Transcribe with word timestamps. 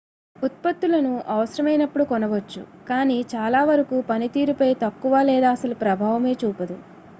ఉత్పత్తులను 0.35 1.11
అవసరమైనప్పుడు 1.27 2.03
కొనవచ్చు 2.03 2.61
కాని 2.89 3.17
చాలావరకు 3.33 3.97
పనితీరుపై 4.09 4.69
తక్కువ 4.81 5.21
లేదా 5.21 5.51
అసలు 5.51 5.75
ప్రభావమే 5.75 6.33
చూపదు 6.43 6.77